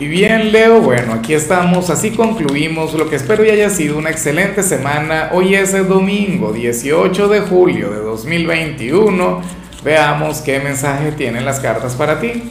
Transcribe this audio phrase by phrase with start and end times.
[0.00, 4.10] Y bien, Leo, bueno, aquí estamos, así concluimos lo que espero y haya sido una
[4.10, 5.30] excelente semana.
[5.32, 9.40] Hoy es el domingo 18 de julio de 2021.
[9.84, 12.42] Veamos qué mensaje tienen las cartas para ti.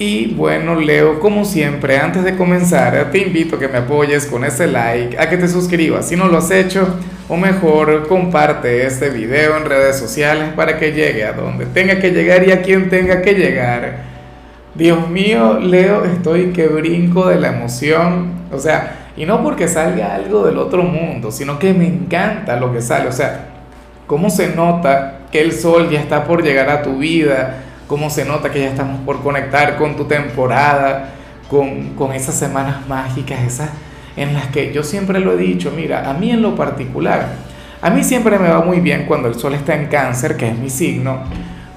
[0.00, 4.44] Y bueno, Leo, como siempre, antes de comenzar, te invito a que me apoyes con
[4.44, 6.98] ese like, a que te suscribas si no lo has hecho,
[7.28, 12.10] o mejor, comparte este video en redes sociales para que llegue a donde tenga que
[12.10, 14.13] llegar y a quien tenga que llegar.
[14.74, 18.32] Dios mío, Leo, estoy que brinco de la emoción.
[18.52, 22.72] O sea, y no porque salga algo del otro mundo, sino que me encanta lo
[22.72, 23.08] que sale.
[23.08, 23.50] O sea,
[24.08, 28.24] cómo se nota que el sol ya está por llegar a tu vida, cómo se
[28.24, 31.10] nota que ya estamos por conectar con tu temporada,
[31.48, 33.70] con, con esas semanas mágicas, esas
[34.16, 37.28] en las que yo siempre lo he dicho, mira, a mí en lo particular,
[37.82, 40.58] a mí siempre me va muy bien cuando el sol está en cáncer, que es
[40.58, 41.18] mi signo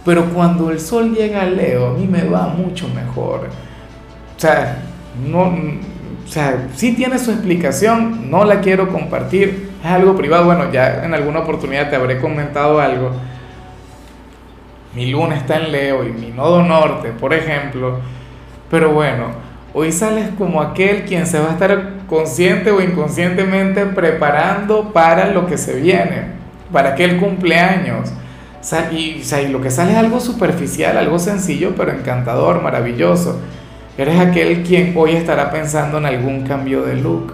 [0.08, 3.50] pero cuando el sol llega a Leo, a mí me va mucho mejor.
[4.38, 4.78] O sea,
[5.30, 10.46] no, o sea, sí tiene su explicación, no la quiero compartir, es algo privado.
[10.46, 13.12] Bueno, ya en alguna oportunidad te habré comentado algo.
[14.96, 18.00] Mi luna está en Leo y mi nodo norte, por ejemplo.
[18.72, 19.32] Pero bueno,
[19.74, 25.48] hoy sales como aquel quien se va a estar consciente o inconscientemente preparando para lo
[25.48, 26.28] que se viene,
[26.72, 28.14] para aquel cumpleaños
[28.92, 33.40] y, lo que sale es algo superficial, algo sencillo, pero encantador, maravilloso.
[33.98, 37.34] Eres aquel quien hoy estará pensando en algún cambio de look.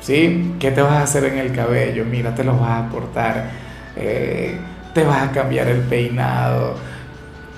[0.00, 0.54] ¿Sí?
[0.58, 2.04] ¿Qué te vas a hacer en el cabello?
[2.04, 3.50] Mira, te lo vas a cortar.
[3.96, 4.56] Eh,
[4.94, 6.74] te vas a cambiar el peinado.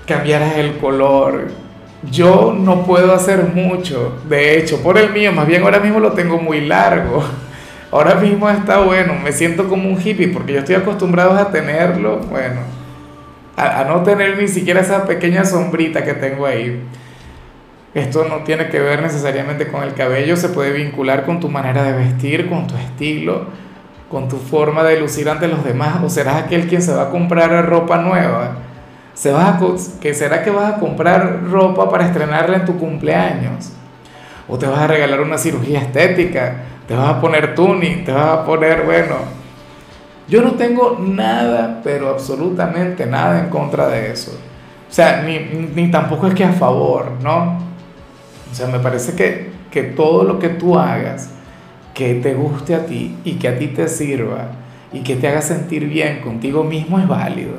[0.07, 1.49] Cambiarás el color.
[2.11, 4.19] Yo no puedo hacer mucho.
[4.29, 7.23] De hecho, por el mío, más bien ahora mismo lo tengo muy largo.
[7.93, 12.19] Ahora mismo está bueno, me siento como un hippie porque yo estoy acostumbrado a tenerlo,
[12.19, 12.61] bueno,
[13.57, 16.81] a, no tener ni siquiera esa pequeña sombrita que tengo ahí.
[17.93, 21.83] Esto no tiene que ver necesariamente con el cabello, se puede vincular con tu manera
[21.83, 23.47] de vestir, con tu estilo,
[24.09, 26.01] con tu forma de lucir ante los demás.
[26.05, 28.59] O serás aquel quien se va a comprar ropa nueva.
[29.15, 29.59] ¿Se a,
[30.01, 33.73] que ¿Será que vas a comprar ropa para estrenarla en tu cumpleaños?
[34.49, 36.55] ¿O te vas a regalar una cirugía estética?
[36.91, 39.15] Te vas a poner tuning, te vas a poner, bueno,
[40.27, 44.33] yo no tengo nada, pero absolutamente nada en contra de eso.
[44.33, 45.39] O sea, ni,
[45.73, 47.59] ni tampoco es que a favor, ¿no?
[48.51, 51.31] O sea, me parece que, que todo lo que tú hagas,
[51.95, 54.49] que te guste a ti y que a ti te sirva
[54.93, 57.55] y que te haga sentir bien contigo mismo es válido.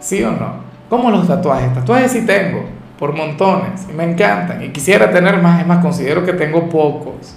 [0.00, 0.54] ¿Sí o no?
[0.88, 1.72] Como los tatuajes.
[1.72, 2.64] Tatuajes sí tengo,
[2.98, 4.60] por montones, y me encantan.
[4.60, 7.36] Y quisiera tener más, es más, considero que tengo pocos.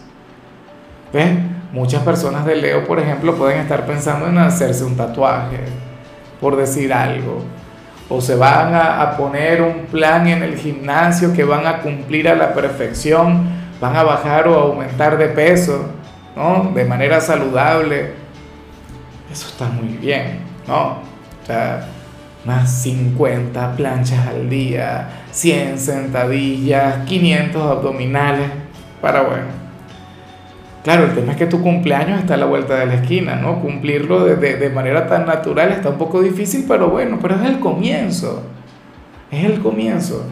[1.13, 1.29] ¿Ves?
[1.71, 5.59] Muchas personas de Leo, por ejemplo, pueden estar pensando en hacerse un tatuaje,
[6.41, 7.43] por decir algo.
[8.09, 12.35] O se van a, poner un plan en el gimnasio que van a cumplir a
[12.35, 13.47] la perfección,
[13.79, 15.85] van a bajar o aumentar de peso,
[16.35, 16.71] ¿no?
[16.73, 18.11] De manera saludable.
[19.31, 20.83] Eso está muy bien, ¿no?
[20.83, 21.87] O sea,
[22.45, 28.49] más 50 planchas al día, 100 sentadillas, 500 abdominales,
[29.01, 29.62] para bueno
[30.83, 33.61] Claro, el tema es que tu cumpleaños está a la vuelta de la esquina, ¿no?
[33.61, 38.43] Cumplirlo de, manera tan natural está un poco difícil, pero bueno, pero es el comienzo.
[39.31, 40.25] Es el comienzo.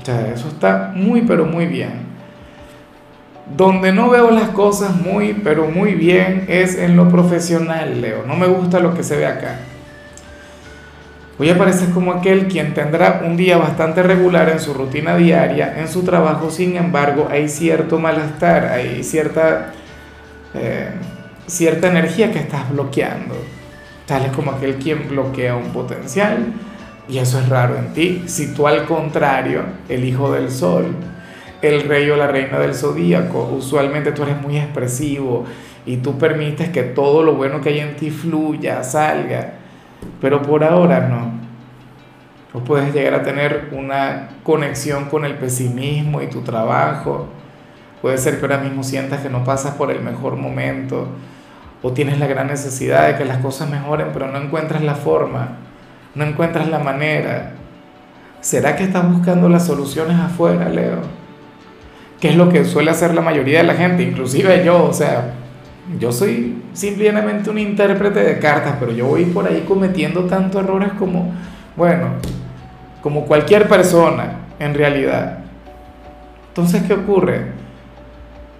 [0.00, 2.10] O sea, eso está muy, pero muy bien.
[3.56, 8.24] Donde no veo las cosas muy, pero muy bien es en lo profesional, Leo.
[8.26, 9.60] No me gusta lo que se ve acá.
[11.40, 15.88] Hoy apareces como aquel quien tendrá un día bastante regular en su rutina diaria, en
[15.88, 19.72] su trabajo, sin embargo, hay cierto malestar, hay cierta,
[20.52, 20.90] eh,
[21.46, 23.34] cierta energía que estás bloqueando.
[24.04, 26.44] Tal es como aquel quien bloquea un potencial,
[27.08, 28.24] y eso es raro en ti.
[28.26, 30.94] Si tú al contrario, el hijo del sol,
[31.62, 35.46] el rey o la reina del zodíaco, usualmente tú eres muy expresivo
[35.86, 39.59] y tú permites que todo lo bueno que hay en ti fluya, salga
[40.20, 41.40] pero por ahora no.
[42.52, 47.28] O puedes llegar a tener una conexión con el pesimismo y tu trabajo.
[48.02, 51.08] Puede ser que ahora mismo sientas que no pasas por el mejor momento
[51.82, 55.56] o tienes la gran necesidad de que las cosas mejoren, pero no encuentras la forma,
[56.14, 57.52] no encuentras la manera.
[58.40, 61.00] ¿Será que estás buscando las soluciones afuera, Leo?
[62.20, 65.32] ¿Qué es lo que suele hacer la mayoría de la gente, inclusive yo, o sea,
[65.98, 70.92] yo soy simplemente un intérprete de cartas, pero yo voy por ahí cometiendo tantos errores
[70.98, 71.32] como,
[71.76, 72.08] bueno,
[73.02, 75.38] como cualquier persona en realidad.
[76.48, 77.46] Entonces, ¿qué ocurre?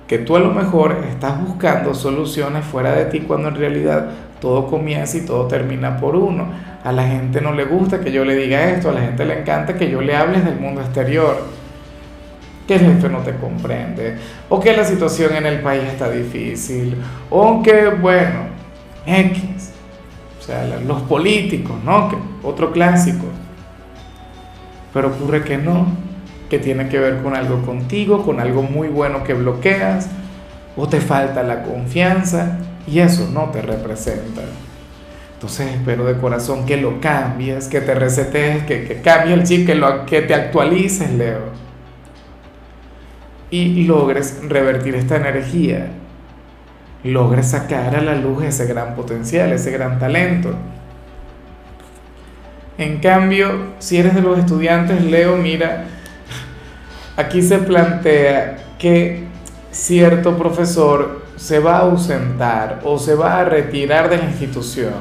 [0.08, 4.66] Que tú a lo mejor estás buscando soluciones fuera de ti cuando en realidad todo
[4.66, 6.48] comienza y todo termina por uno.
[6.82, 9.40] A la gente no le gusta que yo le diga esto, a la gente le
[9.40, 11.59] encanta que yo le hable del mundo exterior.
[12.66, 14.16] Que el jefe no te comprende,
[14.48, 16.96] o que la situación en el país está difícil,
[17.28, 18.40] o que, bueno,
[19.06, 19.72] X.
[20.38, 22.08] O sea, los políticos, ¿no?
[22.08, 23.24] Que otro clásico.
[24.92, 25.86] Pero ocurre que no,
[26.48, 30.08] que tiene que ver con algo contigo, con algo muy bueno que bloqueas,
[30.76, 34.42] o te falta la confianza, y eso no te representa.
[35.34, 39.66] Entonces espero de corazón que lo cambies, que te resetes, que, que cambie el chip,
[39.66, 41.69] que, lo, que te actualices, Leo.
[43.50, 45.88] Y logres revertir esta energía.
[47.02, 50.54] Logres sacar a la luz ese gran potencial, ese gran talento.
[52.78, 55.84] En cambio, si eres de los estudiantes, Leo, mira,
[57.16, 59.24] aquí se plantea que
[59.70, 64.92] cierto profesor se va a ausentar o se va a retirar de la institución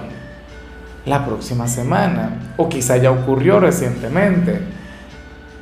[1.05, 4.59] la próxima semana, o quizá ya ocurrió recientemente.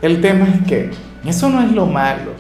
[0.01, 0.92] El tema es que
[1.25, 2.31] eso no es lo malo.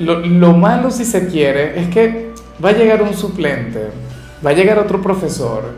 [0.00, 2.30] Lo, lo, malo, si se quiere, es que
[2.62, 3.90] va a llegar un suplente,
[4.44, 5.74] va a llegar otro profesor,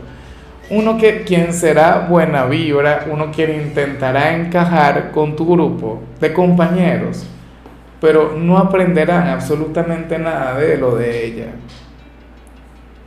[0.69, 7.25] uno que quien será buena vibra, uno quien intentará encajar con tu grupo de compañeros,
[7.99, 11.47] pero no aprenderán absolutamente nada de lo de ella.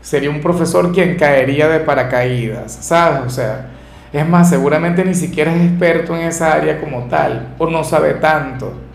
[0.03, 3.23] Sería un profesor quien caería de paracaídas, ¿sabes?
[3.27, 3.71] O sea,
[4.13, 8.15] es más, seguramente ni siquiera es experto en esa área como tal, o no sabe
[8.15, 8.86] tanto.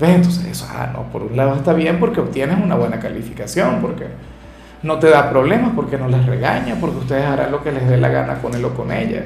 [0.00, 0.10] ¿Ves?
[0.10, 4.06] Entonces eso, ah, no, por un lado está bien porque obtienes una buena calificación, porque
[4.82, 7.96] no te da problemas porque no les regaña, porque ustedes harán lo que les dé
[7.96, 9.24] la gana con él o con ella.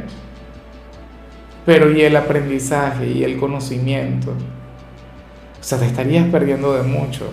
[1.67, 7.31] Pero y el aprendizaje y el conocimiento, o sea, te estarías perdiendo de mucho.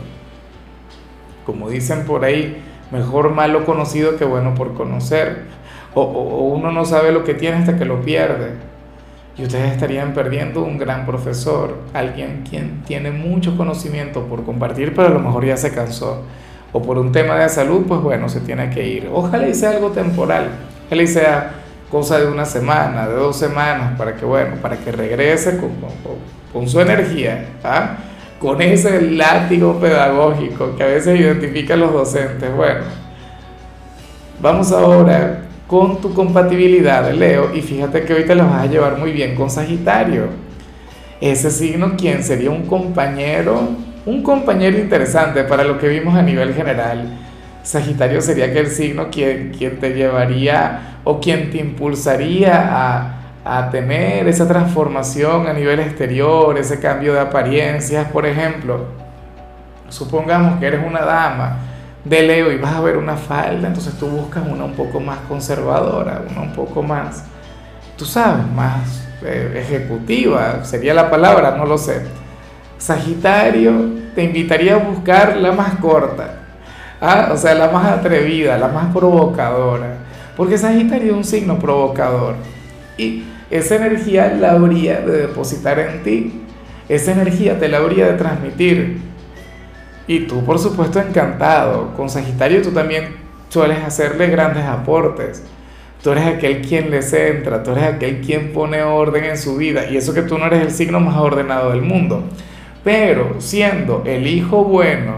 [1.45, 5.45] Como dicen por ahí, mejor malo conocido que bueno por conocer.
[5.95, 8.51] O, o uno no sabe lo que tiene hasta que lo pierde.
[9.39, 15.07] Y ustedes estarían perdiendo un gran profesor, alguien quien tiene mucho conocimiento por compartir, pero
[15.07, 16.23] a lo mejor ya se cansó
[16.71, 19.09] o por un tema de salud, pues bueno, se tiene que ir.
[19.11, 20.49] Ojalá y sea algo temporal,
[20.85, 25.57] ojalá y cosa de una semana, de dos semanas, para que, bueno, para que regrese
[25.57, 25.71] con,
[26.53, 27.97] con, su energía, ¿ah?
[28.39, 32.55] con ese látigo pedagógico que a veces identifican los docentes.
[32.55, 32.81] Bueno,
[34.39, 38.97] vamos ahora con tu compatibilidad, Leo, y fíjate que hoy te lo vas a llevar
[38.97, 40.23] muy bien con Sagitario.
[41.21, 43.69] Ese signo, quien sería un compañero
[44.05, 47.17] un compañero interesante para lo que vimos a nivel general.
[47.61, 53.13] Sagitario sería aquel signo quien, quien te llevaría o quien te impulsaría a,
[53.45, 58.85] a tener esa transformación a nivel exterior, ese cambio de apariencias, por ejemplo.
[59.89, 61.57] Supongamos que eres una dama
[62.03, 65.19] de Leo y vas a ver una falda, entonces tú buscas una un poco más
[65.27, 67.25] conservadora, una un poco más,
[67.97, 72.01] tú sabes, más eh, ejecutiva, sería la palabra, no lo sé
[72.77, 73.73] Sagitario,
[74.15, 76.39] te invitaría a buscar la más corta,
[77.01, 77.29] ¿ah?
[77.33, 79.97] o sea, la más atrevida, la más provocadora,
[80.37, 82.35] porque Sagitario es un signo provocador
[82.97, 86.41] y esa energía la habría de depositar en ti,
[86.87, 89.08] esa energía te la habría de transmitir.
[90.09, 91.93] Y tú, por supuesto, encantado.
[91.95, 93.17] Con Sagitario tú también
[93.49, 95.43] sueles hacerle grandes aportes.
[96.01, 99.85] Tú eres aquel quien le centra, tú eres aquel quien pone orden en su vida.
[99.87, 102.23] Y eso que tú no eres el signo más ordenado del mundo.
[102.83, 105.17] Pero siendo el hijo bueno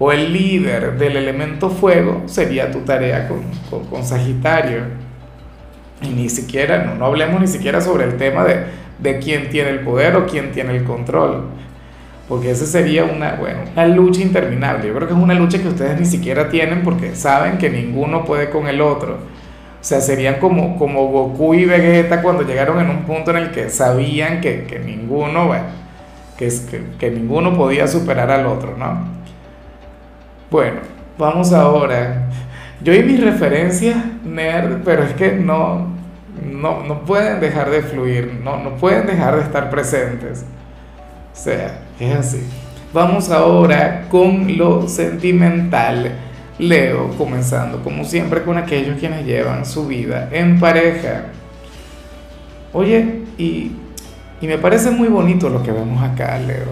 [0.00, 4.80] o el líder del elemento fuego, sería tu tarea con, con, Sagitario.
[6.02, 8.64] Y ni siquiera, no, no, hablemos ni siquiera sobre el tema de,
[8.98, 11.44] de quién tiene el poder o quién tiene el control.
[12.28, 14.88] Porque esa sería una, bueno, una lucha interminable.
[14.88, 18.24] Yo creo que es una lucha que ustedes ni siquiera tienen porque saben que ninguno
[18.24, 19.14] puede con el otro.
[19.14, 23.50] O sea, serían como, como Goku y Vegeta cuando llegaron en un punto en el
[23.52, 25.66] que sabían que, que ninguno, bueno,
[26.36, 26.66] que, es,
[26.98, 29.06] que, ninguno podía superar al otro, ¿no?
[30.50, 30.80] Bueno,
[31.16, 32.28] vamos ahora.
[32.82, 35.86] Yo y mis referencias nerd, pero es que no,
[36.42, 40.44] no, no pueden dejar de fluir, no, no pueden dejar de estar presentes.
[41.32, 42.42] O sea, es así.
[42.92, 46.12] Vamos ahora con lo sentimental.
[46.58, 51.26] Leo, comenzando como siempre con aquellos quienes llevan su vida en pareja.
[52.72, 53.72] Oye, y
[54.40, 56.68] y me parece muy bonito lo que vemos acá, Leo.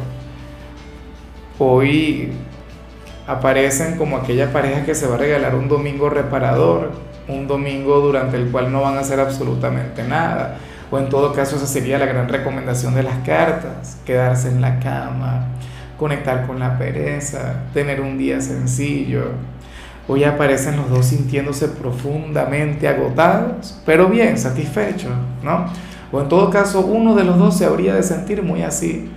[1.58, 2.30] Hoy
[3.26, 6.92] aparecen como aquella pareja que se va a regalar un domingo reparador,
[7.26, 10.58] un domingo durante el cual no van a hacer absolutamente nada.
[10.94, 14.78] O en todo caso esa sería la gran recomendación de las cartas, quedarse en la
[14.78, 15.48] cama,
[15.98, 19.32] conectar con la pereza, tener un día sencillo.
[20.06, 25.10] Hoy aparecen los dos sintiéndose profundamente agotados, pero bien, satisfechos,
[25.42, 25.66] ¿no?
[26.12, 29.10] O en todo caso, uno de los dos se habría de sentir muy así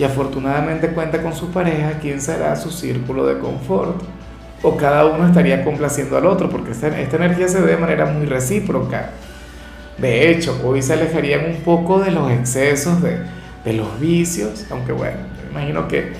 [0.00, 4.02] y afortunadamente cuenta con su pareja, quien será su círculo de confort.
[4.64, 8.06] O cada uno estaría complaciendo al otro, porque esta, esta energía se ve de manera
[8.06, 9.10] muy recíproca.
[10.00, 15.18] De hecho, hoy se alejarían un poco de los excesos, de, los vicios, aunque bueno,
[15.44, 16.12] me imagino que,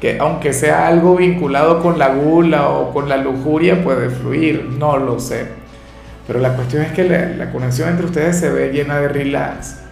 [0.00, 4.98] que aunque sea algo vinculado con la gula o con la lujuria, puede fluir, no
[4.98, 5.46] lo sé.
[6.26, 9.88] Pero la cuestión es que la, la conexión entre ustedes se ve llena de relax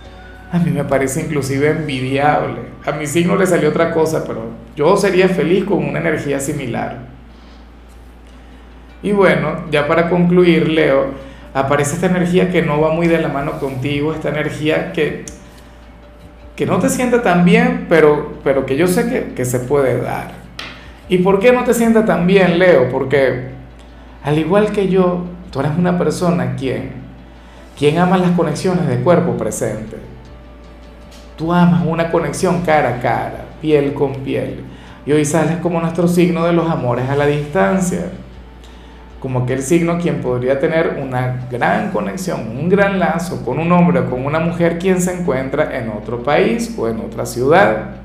[0.52, 2.60] a mí me parece inclusive envidiable.
[2.84, 4.44] A mi signo le salió otra cosa, pero
[4.76, 6.98] yo sería feliz con una energía similar.
[9.02, 11.10] Y bueno, ya para concluir, Leo,
[11.56, 15.24] aparece esta energía que no va muy de la mano contigo, esta energía que,
[16.54, 20.00] que no te sienta tan bien, pero, pero que yo sé que, que se puede
[20.00, 20.32] dar.
[21.08, 22.90] ¿Y por qué no te sienta tan bien, Leo?
[22.90, 23.48] Porque
[24.22, 26.92] al igual que yo, tú eres una persona quien,
[27.78, 29.96] quien ama las conexiones de cuerpo presente
[31.36, 34.64] Tú amas una conexión cara a cara, piel con piel.
[35.04, 38.10] Y hoy sales como nuestro signo de los amores a la distancia.
[39.20, 44.00] Como aquel signo quien podría tener una gran conexión, un gran lazo con un hombre
[44.00, 47.96] o con una mujer quien se encuentra en otro país o en otra ciudad.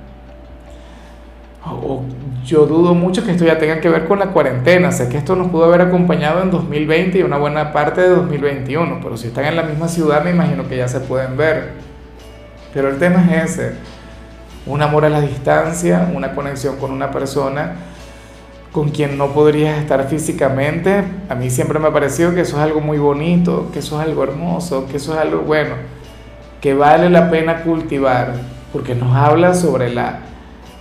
[1.64, 2.04] O
[2.46, 4.92] yo dudo mucho que esto ya tenga que ver con la cuarentena.
[4.92, 9.00] Sé que esto nos pudo haber acompañado en 2020 y una buena parte de 2021,
[9.04, 11.74] pero si están en la misma ciudad me imagino que ya se pueden ver.
[12.74, 13.74] Pero el tema es ese,
[14.66, 17.76] un amor a la distancia, una conexión con una persona
[18.72, 21.04] con quien no podrías estar físicamente.
[21.30, 24.08] A mí siempre me ha parecido que eso es algo muy bonito, que eso es
[24.08, 25.76] algo hermoso, que eso es algo bueno,
[26.62, 28.34] que vale la pena cultivar,
[28.72, 30.20] porque nos habla sobre, la,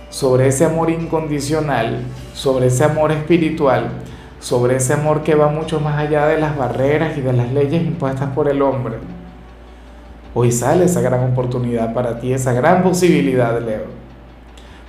[0.09, 3.89] sobre ese amor incondicional, sobre ese amor espiritual,
[4.39, 7.83] sobre ese amor que va mucho más allá de las barreras y de las leyes
[7.83, 8.95] impuestas por el hombre.
[10.33, 13.87] Hoy sale esa gran oportunidad para ti, esa gran posibilidad, Leo.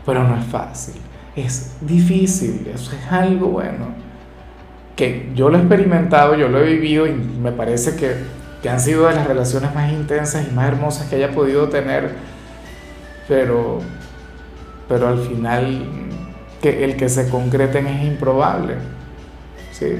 [0.06, 0.94] Pero no es fácil,
[1.36, 3.86] es difícil, eso es algo bueno.
[4.96, 8.16] Que yo lo he experimentado, yo lo he vivido y me parece que,
[8.62, 12.10] que han sido de las relaciones más intensas y más hermosas que haya podido tener.
[13.26, 13.80] Pero,
[14.88, 15.86] pero al final
[16.60, 18.74] que el que se concreten es improbable.
[19.72, 19.96] ¿sí?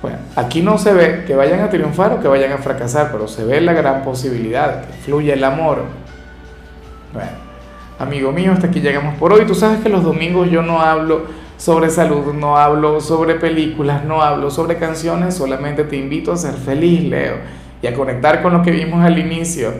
[0.00, 3.26] Bueno, aquí no se ve que vayan a triunfar o que vayan a fracasar, pero
[3.26, 5.82] se ve la gran posibilidad, que fluye el amor.
[7.12, 7.43] Bueno,
[7.98, 9.44] amigo mío, hasta aquí llegamos por hoy.
[9.46, 11.22] Tú sabes que los domingos yo no hablo
[11.56, 16.54] sobre salud, no hablo sobre películas, no hablo sobre canciones, solamente te invito a ser
[16.54, 17.36] feliz, Leo,
[17.82, 19.72] y a conectar con lo que vimos al inicio.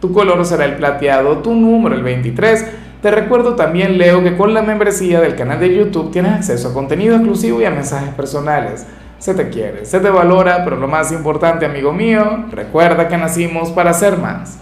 [0.00, 2.66] Tu color será el plateado, tu número el 23.
[3.00, 6.74] Te recuerdo también, Leo, que con la membresía del canal de YouTube tienes acceso a
[6.74, 8.86] contenido exclusivo y a mensajes personales
[9.22, 13.70] se te quiere, se te valora, pero lo más importante, amigo mío, recuerda que nacimos
[13.70, 14.61] para ser más.